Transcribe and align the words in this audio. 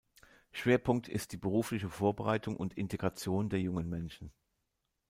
Schwerpunkt 0.51 1.07
ist 1.09 1.31
die 1.31 1.37
berufliche 1.37 1.87
Vorbereitung 1.87 2.55
und 2.57 2.73
Integration 2.75 3.49
der 3.49 3.59
jungen 3.61 3.87
Menschen. 3.87 4.31